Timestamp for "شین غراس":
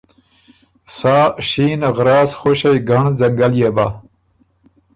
1.47-2.31